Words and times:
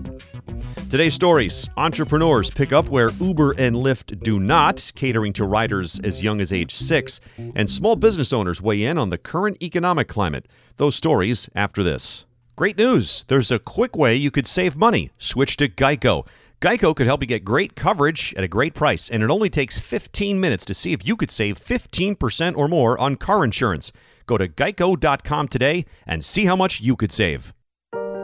Today's 0.90 1.14
stories 1.14 1.70
entrepreneurs 1.78 2.50
pick 2.50 2.74
up 2.74 2.90
where 2.90 3.12
Uber 3.20 3.52
and 3.60 3.76
Lyft 3.76 4.24
do 4.24 4.40
not, 4.40 4.92
catering 4.96 5.34
to 5.34 5.46
riders 5.46 6.00
as 6.00 6.24
young 6.24 6.42
as 6.42 6.52
age 6.52 6.74
six, 6.74 7.22
and 7.38 7.70
small 7.70 7.96
business 7.96 8.34
owners 8.34 8.60
weigh 8.60 8.86
in 8.86 8.98
on 8.98 9.12
the 9.12 9.20
current 9.20 9.62
economic 9.62 10.08
climate. 10.08 10.48
Those 10.78 10.96
stories 10.96 11.48
after 11.54 11.84
this. 11.84 12.26
Great 12.56 12.76
news! 12.76 13.24
There's 13.28 13.52
a 13.52 13.60
quick 13.60 13.96
way 13.96 14.16
you 14.16 14.32
could 14.32 14.48
save 14.48 14.76
money. 14.76 15.12
Switch 15.20 15.58
to 15.58 15.70
Geico. 15.70 16.26
Geico 16.60 16.96
could 16.96 17.06
help 17.06 17.22
you 17.22 17.28
get 17.28 17.46
great 17.46 17.76
coverage 17.76 18.34
at 18.36 18.44
a 18.44 18.48
great 18.48 18.74
price, 18.74 19.12
and 19.12 19.22
it 19.22 19.30
only 19.30 19.52
takes 19.52 19.78
15 19.78 20.40
minutes 20.40 20.66
to 20.66 20.74
see 20.74 20.92
if 20.92 21.08
you 21.08 21.16
could 21.16 21.30
save 21.30 21.60
15% 21.60 22.58
or 22.58 22.68
more 22.68 23.00
on 23.00 23.16
car 23.16 23.44
insurance. 23.44 23.92
Go 24.26 24.40
to 24.40 24.48
geico.com 24.48 25.50
today 25.50 25.86
and 26.08 26.26
see 26.26 26.46
how 26.46 26.56
much 26.56 26.82
you 26.82 26.96
could 26.96 27.12
save. 27.12 27.54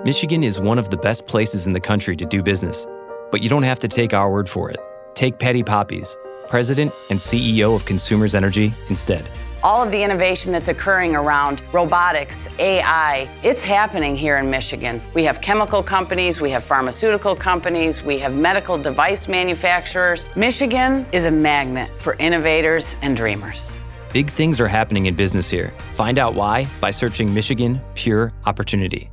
Michigan 0.05 0.43
is 0.43 0.59
one 0.59 0.77
of 0.77 0.91
the 0.91 0.97
best 0.97 1.25
places 1.25 1.65
in 1.65 1.73
the 1.73 1.79
country 1.79 2.15
to 2.15 2.25
do 2.25 2.43
business, 2.43 2.85
but 3.31 3.41
you 3.41 3.49
don't 3.49 3.63
have 3.63 3.79
to 3.79 3.87
take 3.87 4.13
our 4.13 4.31
word 4.31 4.47
for 4.47 4.69
it. 4.69 4.77
Take 5.15 5.39
Patti 5.39 5.63
Poppes, 5.63 6.15
President 6.47 6.93
and 7.09 7.17
CEO 7.17 7.75
of 7.75 7.85
Consumers 7.85 8.35
Energy, 8.35 8.71
instead. 8.87 9.27
All 9.63 9.83
of 9.83 9.89
the 9.89 10.03
innovation 10.03 10.51
that's 10.51 10.67
occurring 10.67 11.15
around 11.15 11.63
robotics, 11.73 12.47
AI, 12.59 13.27
it's 13.41 13.63
happening 13.63 14.15
here 14.15 14.37
in 14.37 14.47
Michigan. 14.47 15.01
We 15.15 15.23
have 15.23 15.41
chemical 15.41 15.81
companies, 15.81 16.39
we 16.39 16.51
have 16.51 16.63
pharmaceutical 16.63 17.35
companies, 17.35 18.03
we 18.03 18.19
have 18.19 18.35
medical 18.35 18.77
device 18.77 19.27
manufacturers. 19.27 20.29
Michigan 20.35 21.07
is 21.13 21.25
a 21.25 21.31
magnet 21.31 21.89
for 21.99 22.13
innovators 22.19 22.95
and 23.01 23.17
dreamers. 23.17 23.79
Big 24.13 24.29
things 24.29 24.59
are 24.59 24.67
happening 24.67 25.07
in 25.07 25.15
business 25.15 25.49
here. 25.49 25.71
Find 25.93 26.19
out 26.19 26.35
why 26.35 26.67
by 26.79 26.91
searching 26.91 27.33
Michigan 27.33 27.81
Pure 27.95 28.33
Opportunity. 28.45 29.09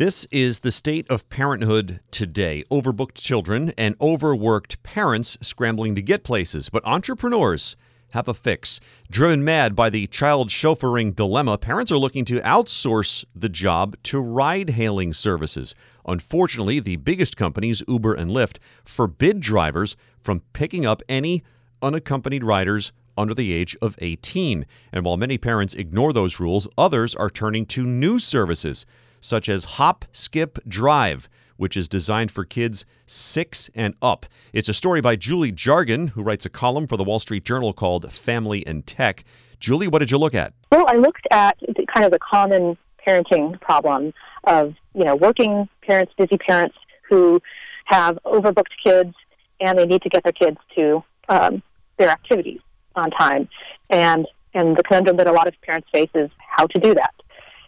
This 0.00 0.26
is 0.30 0.60
the 0.60 0.72
state 0.72 1.06
of 1.10 1.28
parenthood 1.28 2.00
today. 2.10 2.64
Overbooked 2.70 3.16
children 3.16 3.74
and 3.76 3.94
overworked 4.00 4.82
parents 4.82 5.36
scrambling 5.42 5.94
to 5.94 6.00
get 6.00 6.24
places, 6.24 6.70
but 6.70 6.82
entrepreneurs 6.86 7.76
have 8.12 8.26
a 8.26 8.32
fix. 8.32 8.80
Driven 9.10 9.44
mad 9.44 9.76
by 9.76 9.90
the 9.90 10.06
child 10.06 10.48
chauffeuring 10.48 11.14
dilemma, 11.14 11.58
parents 11.58 11.92
are 11.92 11.98
looking 11.98 12.24
to 12.24 12.40
outsource 12.40 13.26
the 13.36 13.50
job 13.50 13.94
to 14.04 14.18
ride 14.20 14.70
hailing 14.70 15.12
services. 15.12 15.74
Unfortunately, 16.06 16.80
the 16.80 16.96
biggest 16.96 17.36
companies, 17.36 17.82
Uber 17.86 18.14
and 18.14 18.30
Lyft, 18.30 18.56
forbid 18.86 19.40
drivers 19.40 19.96
from 20.18 20.40
picking 20.54 20.86
up 20.86 21.02
any 21.10 21.44
unaccompanied 21.82 22.42
riders 22.42 22.90
under 23.18 23.34
the 23.34 23.52
age 23.52 23.76
of 23.82 23.96
18. 23.98 24.64
And 24.94 25.04
while 25.04 25.18
many 25.18 25.36
parents 25.36 25.74
ignore 25.74 26.14
those 26.14 26.40
rules, 26.40 26.66
others 26.78 27.14
are 27.14 27.28
turning 27.28 27.66
to 27.66 27.84
new 27.84 28.18
services 28.18 28.86
such 29.20 29.48
as 29.48 29.64
Hop, 29.64 30.04
Skip, 30.12 30.58
Drive, 30.66 31.28
which 31.56 31.76
is 31.76 31.88
designed 31.88 32.30
for 32.30 32.44
kids 32.44 32.84
six 33.04 33.68
and 33.74 33.94
up. 34.00 34.26
It's 34.52 34.68
a 34.68 34.74
story 34.74 35.00
by 35.00 35.16
Julie 35.16 35.52
Jargon, 35.52 36.08
who 36.08 36.22
writes 36.22 36.46
a 36.46 36.50
column 36.50 36.86
for 36.86 36.96
the 36.96 37.04
Wall 37.04 37.18
Street 37.18 37.44
Journal 37.44 37.72
called 37.72 38.10
Family 38.10 38.66
and 38.66 38.86
Tech. 38.86 39.24
Julie, 39.58 39.88
what 39.88 39.98
did 39.98 40.10
you 40.10 40.16
look 40.16 40.34
at? 40.34 40.54
Well, 40.72 40.86
I 40.88 40.96
looked 40.96 41.26
at 41.30 41.58
kind 41.94 42.06
of 42.06 42.12
the 42.12 42.18
common 42.18 42.78
parenting 43.06 43.60
problem 43.60 44.14
of, 44.44 44.74
you 44.94 45.04
know, 45.04 45.16
working 45.16 45.68
parents, 45.82 46.12
busy 46.16 46.38
parents 46.38 46.76
who 47.08 47.42
have 47.84 48.18
overbooked 48.24 48.72
kids 48.82 49.14
and 49.60 49.78
they 49.78 49.84
need 49.84 50.00
to 50.02 50.08
get 50.08 50.22
their 50.22 50.32
kids 50.32 50.56
to 50.76 51.04
um, 51.28 51.62
their 51.98 52.08
activities 52.08 52.60
on 52.96 53.10
time. 53.10 53.48
And, 53.90 54.26
and 54.54 54.76
the 54.76 54.82
conundrum 54.82 55.18
that 55.18 55.26
a 55.26 55.32
lot 55.32 55.46
of 55.46 55.54
parents 55.60 55.88
face 55.92 56.08
is 56.14 56.30
how 56.38 56.66
to 56.66 56.78
do 56.78 56.94
that. 56.94 57.12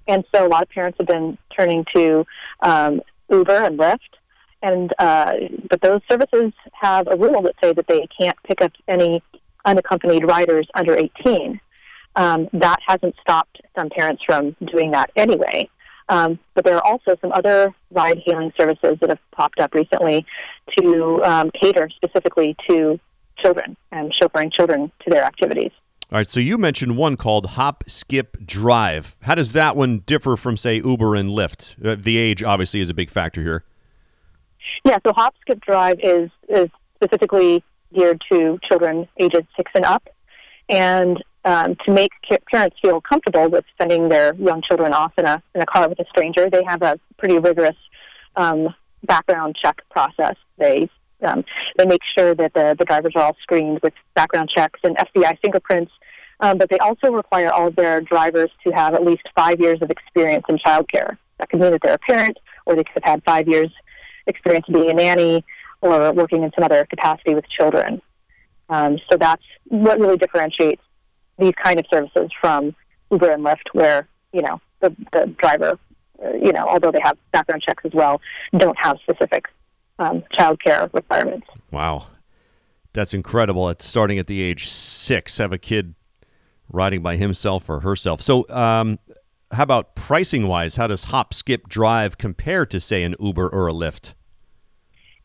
And 0.07 0.25
so 0.35 0.47
a 0.47 0.49
lot 0.49 0.63
of 0.63 0.69
parents 0.71 0.99
have 0.99 1.07
been 1.07 1.39
turning 1.57 1.85
to 1.95 2.27
um, 2.61 3.01
Uber 3.31 3.65
and 3.65 3.79
Lyft. 3.79 3.99
And 4.63 4.93
uh, 4.99 5.35
but 5.69 5.81
those 5.81 6.01
services 6.11 6.53
have 6.73 7.09
a 7.11 7.17
rule 7.17 7.43
that 7.43 7.55
say 7.63 7.73
that 7.73 7.87
they 7.89 8.07
can't 8.19 8.37
pick 8.45 8.61
up 8.63 8.73
any 8.87 9.23
unaccompanied 9.65 10.25
riders 10.25 10.69
under 10.75 10.97
18. 10.97 11.61
Um, 12.15 12.49
that 12.53 12.79
hasn't 12.87 13.17
stopped 13.21 13.61
some 13.75 13.89
parents 13.91 14.23
from 14.25 14.55
doing 14.71 14.93
that 14.93 15.11
anyway. 15.17 15.69
Um, 16.09 16.39
but 16.55 16.65
there 16.65 16.77
are 16.77 16.84
also 16.84 17.17
some 17.21 17.33
other 17.33 17.75
ride 17.91 18.21
hailing 18.25 18.53
services 18.57 18.99
that 19.01 19.09
have 19.09 19.19
popped 19.31 19.61
up 19.61 19.75
recently 19.75 20.27
to 20.79 21.23
um, 21.25 21.51
cater 21.51 21.89
specifically 21.95 22.57
to 22.69 23.01
children 23.39 23.77
and 23.91 24.13
chauffeuring 24.13 24.53
children 24.53 24.93
to 25.05 25.11
their 25.11 25.25
activities. 25.25 25.73
All 26.12 26.19
right, 26.19 26.28
so 26.28 26.41
you 26.41 26.59
mentioned 26.59 26.99
one 26.99 27.17
called 27.17 27.47
Hop, 27.53 27.84
Skip, 27.87 28.37
Drive. 28.45 29.17
How 29.23 29.34
does 29.34 29.53
that 29.53 29.77
one 29.77 30.00
differ 30.00 30.37
from, 30.37 30.59
say, 30.59 30.77
Uber 30.77 31.15
and 31.15 31.31
Lyft? 31.31 31.83
Uh, 31.83 31.97
the 31.99 32.19
age 32.19 32.43
obviously 32.43 32.81
is 32.81 32.91
a 32.91 32.95
big 32.95 33.09
factor 33.09 33.41
here. 33.41 33.65
Yeah, 34.84 34.99
so 35.06 35.15
Hop, 35.15 35.34
Skip, 35.41 35.62
Drive 35.62 36.01
is 36.03 36.28
is 36.51 36.69
specifically 36.97 37.65
geared 37.95 38.21
to 38.31 38.59
children 38.69 39.09
ages 39.19 39.45
six 39.56 39.72
and 39.75 39.87
up, 39.87 40.06
and 40.69 41.25
um, 41.47 41.77
to 41.87 41.91
make 41.91 42.11
parents 42.51 42.77
feel 42.83 43.01
comfortable 43.01 43.49
with 43.49 43.65
sending 43.78 44.11
their 44.11 44.34
young 44.34 44.61
children 44.61 44.93
off 44.93 45.15
in 45.17 45.25
a 45.25 45.43
in 45.55 45.62
a 45.62 45.67
car 45.67 45.89
with 45.89 45.99
a 45.99 46.05
stranger, 46.11 46.51
they 46.51 46.62
have 46.62 46.83
a 46.83 47.01
pretty 47.17 47.39
rigorous 47.39 47.78
um, 48.37 48.75
background 49.05 49.56
check 49.62 49.81
process. 49.89 50.37
They 50.59 50.91
um, 51.22 51.45
they 51.78 51.87
make 51.87 52.03
sure 52.17 52.34
that 52.34 52.53
the, 52.55 52.77
the 52.78 52.84
drivers 52.84 53.12
are 53.17 53.22
all 53.22 53.37
screened 53.41 53.81
with 53.83 53.95
background 54.15 54.51
checks 54.55 54.81
and 54.84 54.97
FBI 54.97 55.39
fingerprints. 55.41 55.93
Um, 56.42 56.58
but 56.58 56.69
they 56.69 56.78
also 56.78 57.12
require 57.12 57.50
all 57.50 57.69
of 57.69 57.76
their 57.76 58.00
drivers 58.00 58.50
to 58.64 58.72
have 58.72 58.94
at 58.94 59.04
least 59.04 59.22
five 59.34 59.60
years 59.60 59.80
of 59.80 59.91
experience 59.91 60.44
in 60.48 60.58
childcare. 60.58 61.16
That 61.38 61.48
could 61.48 61.60
mean 61.60 61.70
that 61.70 61.80
they're 61.82 61.94
a 61.94 61.98
parent, 61.98 62.36
or 62.66 62.75
they 62.75 62.82
could 62.84 63.03
have 63.03 63.04
had 63.04 63.25
five 63.25 63.48
years 63.48 63.70
experience 64.26 64.66
being 64.70 64.91
a 64.91 64.94
nanny, 64.94 65.44
or 65.80 66.12
working 66.12 66.42
in 66.42 66.50
some 66.54 66.64
other 66.64 66.84
capacity 66.84 67.34
with 67.34 67.48
children. 67.48 68.03
Um, 68.69 68.98
so 69.10 69.16
that's 69.19 69.42
what 69.69 69.98
really 69.98 70.16
differentiates 70.16 70.82
these 71.38 71.54
kind 71.62 71.78
of 71.78 71.86
services 71.92 72.30
from 72.41 72.74
Uber 73.10 73.30
and 73.30 73.44
Lyft, 73.44 73.69
where 73.72 74.09
you 74.32 74.42
know 74.42 74.60
the, 74.80 74.94
the 75.12 75.26
driver, 75.38 75.78
uh, 76.24 76.32
you 76.34 76.53
know, 76.53 76.66
although 76.66 76.91
they 76.91 77.00
have 77.04 77.16
background 77.32 77.62
checks 77.62 77.84
as 77.84 77.92
well, 77.94 78.20
don't 78.59 78.78
have 78.78 78.98
specific 79.03 79.47
um, 80.00 80.24
child 80.36 80.60
care 80.62 80.91
requirements. 80.92 81.47
Wow. 81.70 82.09
That's 82.92 83.14
incredible. 83.14 83.70
It's 83.70 83.86
starting 83.86 84.19
at 84.19 84.26
the 84.26 84.42
age 84.42 84.69
six, 84.69 85.38
have 85.38 85.53
a 85.53 85.59
kid 85.59 85.94
riding 86.69 87.03
by 87.03 87.17
himself 87.17 87.69
or 87.69 87.81
herself. 87.81 88.21
So, 88.21 88.49
um, 88.49 88.99
how 89.53 89.65
about 89.65 89.95
pricing 89.95 90.49
wise? 90.49 90.77
How 90.77 90.87
does 90.87 91.05
Hop, 91.05 91.34
Skip, 91.34 91.69
Drive 91.69 92.17
compare 92.17 92.65
to, 92.67 92.81
say, 92.81 93.03
an 93.03 93.15
Uber 93.21 93.49
or 93.49 93.69
a 93.69 93.73
Lyft? 93.73 94.15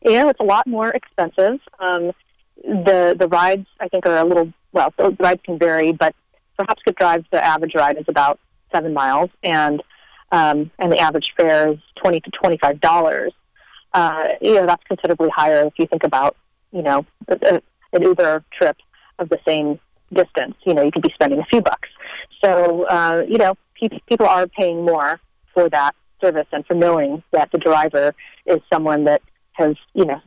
Yeah, 0.02 0.28
it's 0.28 0.40
a 0.40 0.44
lot 0.44 0.66
more 0.66 0.90
expensive. 0.90 1.60
Um, 1.80 2.12
the 2.62 3.16
the 3.18 3.28
rides, 3.28 3.66
I 3.80 3.88
think, 3.88 4.06
are 4.06 4.18
a 4.18 4.24
little 4.24 4.52
well. 4.72 4.92
The 4.96 5.16
rides 5.18 5.40
can 5.44 5.58
vary, 5.58 5.92
but 5.92 6.14
for 6.56 6.64
Hop, 6.68 6.78
Skip, 6.80 6.98
Drive, 6.98 7.24
the 7.32 7.44
average 7.44 7.74
ride 7.74 7.96
is 7.96 8.04
about 8.08 8.38
seven 8.72 8.92
miles, 8.92 9.30
and 9.42 9.82
um, 10.30 10.70
and 10.78 10.92
the 10.92 10.98
average 10.98 11.32
fare 11.36 11.72
is 11.72 11.78
twenty 11.96 12.20
to 12.20 12.30
twenty 12.30 12.58
five 12.58 12.80
dollars 12.80 13.32
uh, 13.94 14.28
you 14.40 14.54
know, 14.54 14.66
that's 14.66 14.82
considerably 14.84 15.28
higher 15.30 15.66
if 15.66 15.72
you 15.78 15.86
think 15.86 16.04
about, 16.04 16.36
you 16.72 16.82
know, 16.82 17.06
an 17.28 18.02
Uber 18.02 18.44
trip 18.52 18.76
of 19.18 19.28
the 19.28 19.38
same 19.46 19.78
distance. 20.12 20.54
You 20.64 20.74
know, 20.74 20.82
you 20.82 20.90
could 20.90 21.02
be 21.02 21.12
spending 21.14 21.38
a 21.38 21.44
few 21.44 21.60
bucks. 21.60 21.88
So, 22.44 22.84
uh, 22.84 23.24
you 23.28 23.38
know, 23.38 23.54
pe- 23.80 24.00
people 24.08 24.26
are 24.26 24.46
paying 24.46 24.84
more 24.84 25.20
for 25.54 25.68
that 25.70 25.94
service 26.20 26.46
and 26.52 26.64
for 26.66 26.74
knowing 26.74 27.22
that 27.32 27.50
the 27.52 27.58
driver 27.58 28.14
is 28.46 28.60
someone 28.72 29.04
that 29.04 29.22
has, 29.52 29.76
you 29.94 30.04
know, 30.04 30.20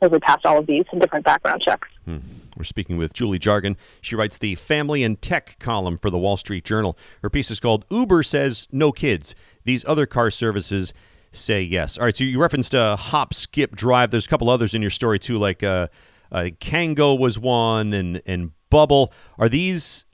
has 0.00 0.10
passed 0.22 0.44
all 0.44 0.58
of 0.58 0.66
these 0.66 0.84
different 0.98 1.24
background 1.24 1.62
checks. 1.62 1.88
Hmm. 2.04 2.18
We're 2.56 2.64
speaking 2.64 2.96
with 2.96 3.12
Julie 3.12 3.38
Jargon. 3.38 3.76
She 4.00 4.14
writes 4.14 4.38
the 4.38 4.54
Family 4.54 5.02
and 5.02 5.20
Tech 5.20 5.58
column 5.58 5.98
for 5.98 6.08
the 6.10 6.18
Wall 6.18 6.36
Street 6.36 6.64
Journal. 6.64 6.96
Her 7.22 7.30
piece 7.30 7.50
is 7.50 7.58
called 7.58 7.84
Uber 7.90 8.22
Says 8.22 8.68
No 8.70 8.92
Kids. 8.92 9.34
These 9.64 9.84
other 9.86 10.06
car 10.06 10.30
services 10.30 10.94
say 11.32 11.62
yes. 11.62 11.98
All 11.98 12.04
right, 12.04 12.16
so 12.16 12.22
you 12.22 12.40
referenced 12.40 12.74
uh, 12.74 12.96
Hop, 12.96 13.34
Skip, 13.34 13.74
Drive. 13.74 14.10
There's 14.12 14.26
a 14.26 14.28
couple 14.28 14.48
others 14.50 14.74
in 14.74 14.82
your 14.82 14.90
story 14.92 15.18
too, 15.18 15.38
like 15.38 15.62
uh, 15.64 15.88
uh, 16.30 16.50
Kango 16.60 17.18
was 17.18 17.38
one, 17.38 17.92
and 17.92 18.22
and 18.26 18.52
Bubble. 18.74 19.12
Are 19.38 19.48
these 19.48 20.04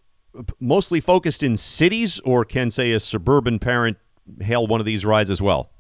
mostly 0.60 1.00
focused 1.00 1.42
in 1.42 1.56
cities, 1.56 2.20
or 2.20 2.44
can 2.44 2.70
say 2.70 2.92
a 2.92 3.00
suburban 3.00 3.58
parent 3.58 3.96
hail 4.40 4.66
one 4.66 4.80
of 4.80 4.86
these 4.86 5.04
rides 5.04 5.30
as 5.30 5.40
well? 5.40 5.70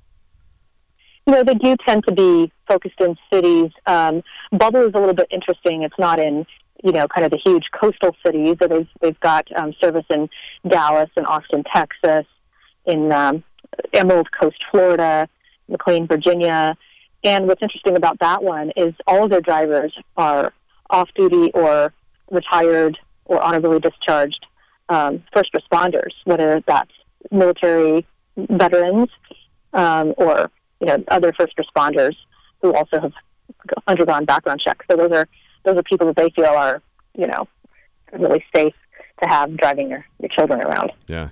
You 1.26 1.34
know, 1.34 1.44
they 1.44 1.54
do 1.54 1.76
tend 1.86 2.04
to 2.08 2.12
be 2.14 2.50
focused 2.66 3.00
in 3.00 3.16
cities. 3.32 3.70
Um, 3.86 4.22
Bubble 4.50 4.88
is 4.88 4.94
a 4.94 4.98
little 4.98 5.14
bit 5.14 5.28
interesting. 5.30 5.82
It's 5.82 5.98
not 5.98 6.18
in 6.18 6.46
you 6.82 6.92
know, 6.92 7.06
kind 7.08 7.26
of 7.26 7.30
the 7.30 7.36
huge 7.44 7.64
coastal 7.78 8.16
cities. 8.24 8.56
So 8.60 8.66
they've 8.66 8.88
they've 9.02 9.20
got 9.20 9.46
um, 9.54 9.74
service 9.80 10.06
in 10.08 10.30
Dallas 10.66 11.10
and 11.16 11.26
Austin, 11.26 11.62
Texas, 11.74 12.26
in 12.86 13.12
um, 13.12 13.44
Emerald 13.92 14.28
Coast, 14.40 14.56
Florida, 14.70 15.28
McLean, 15.68 16.06
Virginia. 16.06 16.76
And 17.22 17.46
what's 17.46 17.62
interesting 17.62 17.96
about 17.96 18.18
that 18.20 18.42
one 18.42 18.72
is 18.76 18.94
all 19.06 19.24
of 19.24 19.30
their 19.30 19.42
drivers 19.42 19.92
are 20.16 20.54
off 20.88 21.10
duty 21.14 21.50
or 21.52 21.92
retired 22.30 22.98
or 23.24 23.42
honorably 23.42 23.80
discharged 23.80 24.46
um, 24.88 25.22
first 25.32 25.52
responders, 25.52 26.12
whether 26.24 26.62
that's 26.66 26.90
military 27.30 28.06
veterans 28.36 29.08
um, 29.72 30.14
or 30.16 30.50
you 30.80 30.86
know 30.86 31.02
other 31.08 31.32
first 31.32 31.54
responders 31.56 32.16
who 32.62 32.74
also 32.74 33.00
have 33.00 33.12
undergone 33.86 34.24
background 34.24 34.60
checks. 34.64 34.84
So 34.90 34.96
those 34.96 35.12
are 35.12 35.28
those 35.64 35.76
are 35.76 35.82
people 35.82 36.06
that 36.08 36.16
they 36.16 36.30
feel 36.30 36.46
are 36.46 36.82
you 37.16 37.26
know 37.26 37.48
really 38.12 38.44
safe 38.54 38.74
to 39.22 39.28
have 39.28 39.56
driving 39.56 39.90
your, 39.90 40.04
your 40.20 40.28
children 40.28 40.60
around. 40.60 40.92
Yeah. 41.06 41.30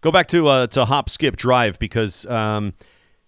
Go 0.00 0.12
back 0.12 0.28
to 0.28 0.46
uh, 0.46 0.66
to 0.68 0.84
hop, 0.84 1.10
skip, 1.10 1.36
drive 1.36 1.78
because 1.78 2.26
um, 2.26 2.74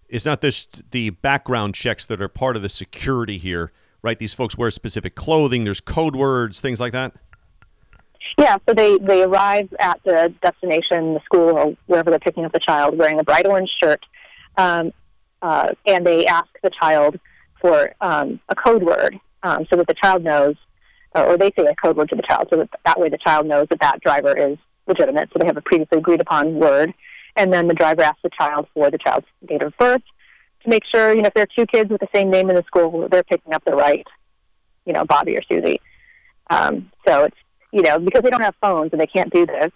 it's 0.07 0.25
not 0.25 0.41
just 0.41 0.89
the 0.91 1.09
background 1.09 1.75
checks 1.75 2.05
that 2.05 2.21
are 2.21 2.29
part 2.29 2.55
of 2.55 2.61
the 2.61 2.69
security 2.69 3.37
here, 3.37 3.71
right? 4.03 4.17
These 4.17 4.33
folks 4.33 4.57
wear 4.57 4.71
specific 4.71 5.15
clothing. 5.15 5.63
There's 5.63 5.81
code 5.81 6.15
words, 6.15 6.59
things 6.59 6.79
like 6.79 6.93
that. 6.93 7.13
Yeah, 8.37 8.57
so 8.67 8.73
they, 8.73 8.97
they 8.97 9.23
arrive 9.23 9.73
at 9.79 9.99
the 10.05 10.33
destination, 10.41 11.15
the 11.15 11.21
school, 11.25 11.57
or 11.57 11.75
wherever 11.87 12.09
they're 12.09 12.19
picking 12.19 12.45
up 12.45 12.53
the 12.53 12.59
child, 12.59 12.97
wearing 12.97 13.19
a 13.19 13.23
bright 13.23 13.45
orange 13.45 13.69
shirt, 13.81 14.03
um, 14.57 14.93
uh, 15.41 15.69
and 15.85 16.05
they 16.05 16.25
ask 16.25 16.47
the 16.63 16.71
child 16.79 17.19
for 17.59 17.93
um, 18.01 18.39
a 18.49 18.55
code 18.55 18.83
word 18.83 19.19
um, 19.43 19.65
so 19.69 19.75
that 19.75 19.87
the 19.87 19.95
child 20.01 20.23
knows, 20.23 20.55
or 21.13 21.37
they 21.37 21.51
say 21.57 21.65
a 21.65 21.75
code 21.75 21.97
word 21.97 22.09
to 22.09 22.15
the 22.15 22.23
child, 22.23 22.47
so 22.49 22.57
that 22.57 22.69
that 22.85 22.99
way 22.99 23.09
the 23.09 23.17
child 23.17 23.45
knows 23.45 23.67
that 23.69 23.81
that 23.81 23.99
driver 24.01 24.35
is 24.35 24.57
legitimate. 24.87 25.29
So 25.33 25.39
they 25.39 25.47
have 25.47 25.57
a 25.57 25.61
previously 25.61 25.97
agreed 25.97 26.21
upon 26.21 26.55
word, 26.55 26.93
and 27.35 27.51
then 27.51 27.67
the 27.67 27.73
driver 27.73 28.01
asks 28.03 28.21
the 28.23 28.29
child 28.37 28.67
for 28.73 28.89
the 28.89 28.97
child's 28.97 29.27
date 29.45 29.63
of 29.63 29.75
birth 29.77 30.03
to 30.63 30.69
make 30.69 30.83
sure, 30.93 31.13
you 31.13 31.21
know, 31.21 31.27
if 31.27 31.33
there 31.33 31.43
are 31.43 31.55
two 31.55 31.65
kids 31.65 31.89
with 31.89 32.01
the 32.01 32.09
same 32.13 32.29
name 32.29 32.49
in 32.49 32.55
the 32.55 32.63
school, 32.63 33.07
they're 33.09 33.23
picking 33.23 33.53
up 33.53 33.63
the 33.65 33.73
right, 33.73 34.07
you 34.85 34.93
know, 34.93 35.05
Bobby 35.05 35.37
or 35.37 35.41
Susie. 35.43 35.81
Um, 36.49 36.91
so 37.07 37.23
it's 37.25 37.37
you 37.71 37.81
know, 37.81 37.99
because 37.99 38.21
they 38.21 38.29
don't 38.29 38.41
have 38.41 38.55
phones 38.61 38.91
and 38.91 39.01
they 39.01 39.07
can't 39.07 39.31
do 39.33 39.45
the 39.45 39.71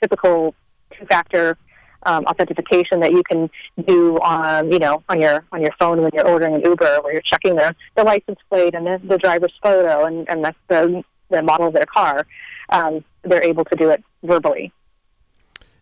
typical 0.00 0.54
two-factor 0.98 1.56
um, 2.04 2.24
authentication 2.24 3.00
that 3.00 3.12
you 3.12 3.22
can 3.24 3.50
do 3.86 4.18
on, 4.18 4.70
you 4.70 4.78
know, 4.78 5.02
on 5.08 5.20
your 5.20 5.44
on 5.52 5.60
your 5.60 5.72
phone 5.78 6.02
when 6.02 6.10
you're 6.14 6.26
ordering 6.26 6.54
an 6.54 6.60
Uber, 6.62 7.00
where 7.02 7.12
you're 7.12 7.22
checking 7.22 7.56
the, 7.56 7.74
the 7.96 8.04
license 8.04 8.38
plate 8.48 8.74
and 8.74 8.86
the, 8.86 9.00
the 9.04 9.18
driver's 9.18 9.52
photo 9.62 10.04
and, 10.04 10.28
and 10.28 10.44
the, 10.44 10.54
the, 10.68 11.02
the 11.30 11.42
model 11.42 11.66
of 11.66 11.74
their 11.74 11.86
car. 11.86 12.26
Um, 12.70 13.04
they're 13.22 13.42
able 13.42 13.64
to 13.64 13.76
do 13.76 13.90
it 13.90 14.04
verbally. 14.22 14.72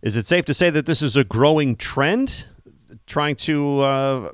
Is 0.02 0.16
it 0.16 0.26
safe 0.26 0.44
to 0.46 0.54
say 0.54 0.70
that 0.70 0.86
this 0.86 1.02
is 1.02 1.16
a 1.16 1.24
growing 1.24 1.76
trend? 1.76 2.46
Trying 3.06 3.36
to, 3.36 3.80
uh, 3.80 4.32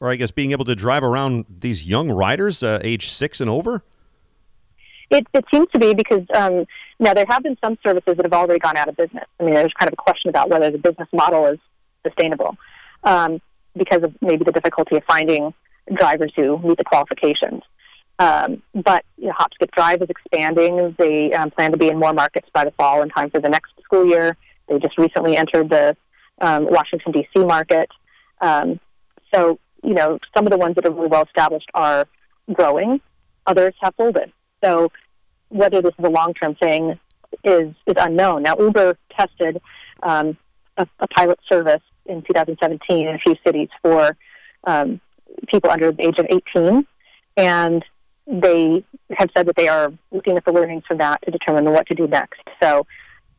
or 0.00 0.10
I 0.10 0.16
guess, 0.16 0.30
being 0.30 0.52
able 0.52 0.64
to 0.66 0.74
drive 0.74 1.02
around 1.02 1.46
these 1.60 1.84
young 1.84 2.10
riders, 2.10 2.62
uh, 2.62 2.80
age 2.82 3.08
six 3.08 3.40
and 3.40 3.50
over? 3.50 3.82
It, 5.10 5.26
it 5.34 5.44
seems 5.52 5.68
to 5.72 5.78
be 5.78 5.92
because 5.92 6.24
um, 6.34 6.64
now 6.98 7.12
there 7.12 7.26
have 7.28 7.42
been 7.42 7.58
some 7.62 7.76
services 7.82 8.16
that 8.16 8.24
have 8.24 8.32
already 8.32 8.58
gone 8.58 8.76
out 8.76 8.88
of 8.88 8.96
business. 8.96 9.24
I 9.38 9.42
mean, 9.42 9.54
there's 9.54 9.72
kind 9.78 9.88
of 9.88 9.92
a 9.92 9.96
question 9.96 10.30
about 10.30 10.48
whether 10.48 10.70
the 10.70 10.78
business 10.78 11.08
model 11.12 11.46
is 11.46 11.58
sustainable 12.06 12.56
um, 13.04 13.40
because 13.76 14.02
of 14.02 14.14
maybe 14.22 14.44
the 14.44 14.52
difficulty 14.52 14.96
of 14.96 15.04
finding 15.04 15.52
drivers 15.94 16.32
who 16.34 16.58
meet 16.58 16.78
the 16.78 16.84
qualifications. 16.84 17.62
Um, 18.18 18.62
but 18.74 19.04
you 19.18 19.26
know, 19.26 19.32
Hop 19.36 19.52
Skip 19.54 19.72
Drive 19.72 20.00
is 20.00 20.08
expanding. 20.08 20.94
They 20.98 21.32
um, 21.32 21.50
plan 21.50 21.72
to 21.72 21.76
be 21.76 21.88
in 21.88 21.98
more 21.98 22.12
markets 22.12 22.48
by 22.52 22.64
the 22.64 22.70
fall 22.72 23.02
in 23.02 23.08
time 23.10 23.30
for 23.30 23.40
the 23.40 23.48
next 23.48 23.72
school 23.82 24.06
year. 24.06 24.36
They 24.68 24.78
just 24.78 24.96
recently 24.96 25.36
entered 25.36 25.70
the 25.70 25.96
um, 26.42 26.66
Washington 26.68 27.12
D.C. 27.12 27.44
market. 27.44 27.88
Um, 28.40 28.78
so 29.34 29.58
you 29.82 29.94
know, 29.94 30.18
some 30.36 30.46
of 30.46 30.50
the 30.50 30.58
ones 30.58 30.74
that 30.76 30.86
are 30.86 30.92
really 30.92 31.08
well 31.08 31.24
established 31.24 31.68
are 31.74 32.06
growing. 32.52 33.00
Others 33.46 33.74
have 33.80 33.94
folded. 33.96 34.32
So 34.62 34.90
whether 35.48 35.82
this 35.82 35.92
is 35.98 36.04
a 36.04 36.10
long 36.10 36.34
term 36.34 36.54
thing 36.54 36.98
is 37.44 37.74
is 37.86 37.94
unknown. 37.96 38.42
Now 38.42 38.56
Uber 38.58 38.96
tested 39.16 39.60
um, 40.02 40.36
a, 40.76 40.86
a, 41.00 41.08
pilot 41.08 41.38
service 41.50 41.82
in 42.06 42.22
2017 42.22 43.06
in 43.06 43.14
a 43.14 43.18
few 43.18 43.36
cities 43.46 43.68
for 43.82 44.16
um, 44.64 45.00
people 45.48 45.70
under 45.70 45.92
the 45.92 46.08
age 46.08 46.18
of 46.18 46.26
18, 46.28 46.84
and 47.36 47.84
they 48.26 48.84
have 49.16 49.30
said 49.36 49.46
that 49.46 49.56
they 49.56 49.68
are 49.68 49.92
looking 50.10 50.36
at 50.36 50.44
the 50.44 50.52
learnings 50.52 50.82
from 50.86 50.98
that 50.98 51.20
to 51.22 51.30
determine 51.30 51.64
what 51.72 51.86
to 51.86 51.94
do 51.94 52.06
next. 52.06 52.40
So 52.62 52.86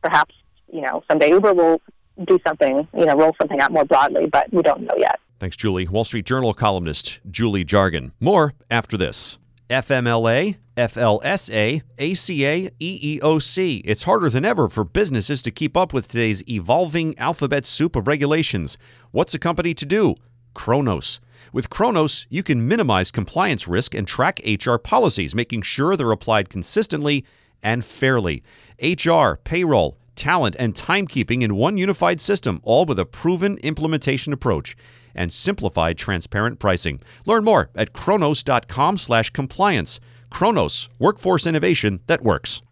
perhaps 0.02 0.34
you 0.72 0.82
know 0.82 1.02
someday 1.08 1.30
Uber 1.30 1.54
will 1.54 1.80
do 2.26 2.38
something, 2.46 2.86
you 2.96 3.04
know, 3.04 3.14
roll 3.14 3.34
something 3.40 3.60
out 3.60 3.72
more 3.72 3.84
broadly, 3.84 4.26
but 4.26 4.52
we 4.52 4.62
don't 4.62 4.82
know 4.82 4.94
yet. 4.96 5.18
Thanks, 5.40 5.56
Julie. 5.56 5.88
Wall 5.88 6.04
Street 6.04 6.26
Journal 6.26 6.54
columnist 6.54 7.20
Julie 7.30 7.64
Jargon. 7.64 8.12
More 8.20 8.54
after 8.70 8.96
this. 8.96 9.38
FMLA, 9.68 10.56
FLSA, 10.76 11.82
ACA, 11.98 12.70
EEOC. 12.80 13.82
It's 13.84 14.04
harder 14.04 14.28
than 14.28 14.44
ever 14.44 14.68
for 14.68 14.84
businesses 14.84 15.42
to 15.42 15.50
keep 15.50 15.76
up 15.76 15.92
with 15.92 16.06
today's 16.06 16.48
evolving 16.48 17.18
alphabet 17.18 17.64
soup 17.64 17.96
of 17.96 18.06
regulations. 18.06 18.78
What's 19.10 19.34
a 19.34 19.38
company 19.38 19.74
to 19.74 19.86
do? 19.86 20.16
Kronos. 20.54 21.20
With 21.52 21.70
Kronos, 21.70 22.26
you 22.30 22.42
can 22.42 22.66
minimize 22.66 23.10
compliance 23.10 23.66
risk 23.66 23.94
and 23.94 24.06
track 24.06 24.40
HR 24.44 24.76
policies, 24.76 25.34
making 25.34 25.62
sure 25.62 25.96
they're 25.96 26.10
applied 26.10 26.48
consistently 26.48 27.24
and 27.62 27.84
fairly. 27.84 28.42
HR, 28.82 29.36
payroll, 29.44 29.96
talent, 30.14 30.56
and 30.58 30.74
timekeeping 30.74 31.42
in 31.42 31.56
one 31.56 31.76
unified 31.76 32.20
system, 32.20 32.60
all 32.62 32.84
with 32.84 32.98
a 32.98 33.04
proven 33.04 33.58
implementation 33.58 34.32
approach 34.32 34.76
and 35.14 35.32
simplified 35.32 35.96
transparent 35.96 36.58
pricing. 36.58 37.00
Learn 37.26 37.44
more 37.44 37.70
at 37.74 37.92
kronos.com/compliance. 37.92 40.00
Kronos, 40.30 40.88
workforce 40.98 41.46
innovation 41.46 42.00
that 42.06 42.24
works. 42.24 42.62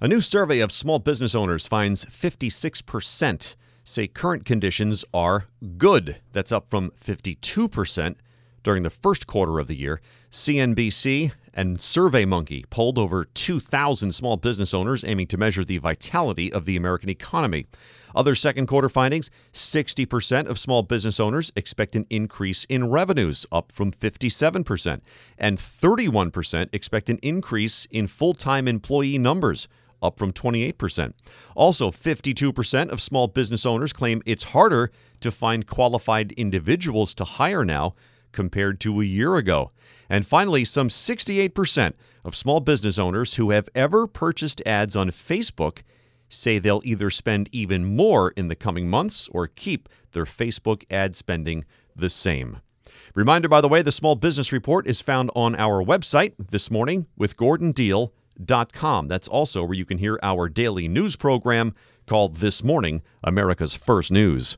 A 0.00 0.08
new 0.08 0.20
survey 0.20 0.60
of 0.60 0.72
small 0.72 0.98
business 0.98 1.34
owners 1.34 1.66
finds 1.66 2.04
56% 2.04 3.56
say 3.84 4.06
current 4.06 4.44
conditions 4.44 5.04
are 5.12 5.46
good. 5.76 6.20
That's 6.32 6.52
up 6.52 6.70
from 6.70 6.90
52% 6.90 8.16
during 8.62 8.82
the 8.82 8.90
first 8.90 9.26
quarter 9.26 9.58
of 9.58 9.66
the 9.66 9.76
year. 9.76 10.00
CNBC 10.30 11.32
and 11.54 11.78
SurveyMonkey 11.78 12.68
polled 12.70 12.98
over 12.98 13.24
2,000 13.24 14.12
small 14.12 14.36
business 14.36 14.72
owners 14.72 15.04
aiming 15.04 15.26
to 15.28 15.36
measure 15.36 15.64
the 15.64 15.78
vitality 15.78 16.52
of 16.52 16.64
the 16.64 16.76
American 16.76 17.08
economy. 17.08 17.66
Other 18.14 18.34
second 18.34 18.66
quarter 18.66 18.88
findings 18.88 19.30
60% 19.52 20.46
of 20.46 20.58
small 20.58 20.82
business 20.82 21.18
owners 21.20 21.52
expect 21.56 21.96
an 21.96 22.06
increase 22.10 22.64
in 22.64 22.90
revenues, 22.90 23.46
up 23.52 23.72
from 23.72 23.92
57%, 23.92 25.00
and 25.38 25.58
31% 25.58 26.68
expect 26.72 27.10
an 27.10 27.18
increase 27.22 27.86
in 27.90 28.06
full 28.06 28.34
time 28.34 28.68
employee 28.68 29.18
numbers. 29.18 29.68
Up 30.02 30.18
from 30.18 30.32
28%. 30.32 31.12
Also, 31.54 31.92
52% 31.92 32.90
of 32.90 33.00
small 33.00 33.28
business 33.28 33.64
owners 33.64 33.92
claim 33.92 34.20
it's 34.26 34.42
harder 34.42 34.90
to 35.20 35.30
find 35.30 35.64
qualified 35.64 36.32
individuals 36.32 37.14
to 37.14 37.24
hire 37.24 37.64
now 37.64 37.94
compared 38.32 38.80
to 38.80 39.00
a 39.00 39.04
year 39.04 39.36
ago. 39.36 39.70
And 40.08 40.26
finally, 40.26 40.64
some 40.64 40.88
68% 40.88 41.94
of 42.24 42.36
small 42.36 42.60
business 42.60 42.98
owners 42.98 43.34
who 43.34 43.50
have 43.50 43.68
ever 43.74 44.06
purchased 44.06 44.62
ads 44.66 44.96
on 44.96 45.10
Facebook 45.10 45.82
say 46.28 46.58
they'll 46.58 46.82
either 46.84 47.10
spend 47.10 47.48
even 47.52 47.84
more 47.84 48.30
in 48.32 48.48
the 48.48 48.54
coming 48.54 48.88
months 48.88 49.28
or 49.28 49.46
keep 49.46 49.88
their 50.12 50.24
Facebook 50.24 50.84
ad 50.90 51.14
spending 51.14 51.64
the 51.94 52.10
same. 52.10 52.60
Reminder, 53.14 53.48
by 53.48 53.60
the 53.60 53.68
way, 53.68 53.82
the 53.82 53.92
Small 53.92 54.14
Business 54.14 54.52
Report 54.52 54.86
is 54.86 55.02
found 55.02 55.30
on 55.34 55.54
our 55.56 55.84
website 55.84 56.32
this 56.38 56.70
morning 56.70 57.06
with 57.16 57.36
GordonDeal.com. 57.36 59.08
That's 59.08 59.28
also 59.28 59.64
where 59.64 59.76
you 59.76 59.84
can 59.84 59.98
hear 59.98 60.18
our 60.22 60.48
daily 60.48 60.88
news 60.88 61.16
program 61.16 61.74
called 62.06 62.36
This 62.36 62.64
Morning, 62.64 63.02
America's 63.22 63.76
First 63.76 64.10
News. 64.10 64.56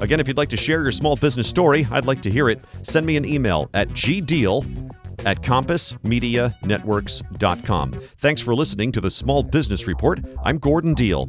Again, 0.00 0.18
if 0.18 0.26
you'd 0.26 0.38
like 0.38 0.48
to 0.48 0.56
share 0.56 0.82
your 0.82 0.90
small 0.92 1.16
business 1.16 1.46
story, 1.46 1.86
I'd 1.90 2.06
like 2.06 2.22
to 2.22 2.30
hear 2.30 2.48
it. 2.48 2.62
Send 2.82 3.04
me 3.06 3.16
an 3.16 3.24
email 3.24 3.70
at 3.74 3.88
gdeal 3.90 4.64
at 5.26 5.42
compassmedianetworks.com. 5.42 7.92
Thanks 8.18 8.40
for 8.40 8.54
listening 8.54 8.92
to 8.92 9.02
the 9.02 9.10
Small 9.10 9.42
Business 9.42 9.86
Report. 9.86 10.20
I'm 10.42 10.56
Gordon 10.58 10.94
Deal. 10.94 11.28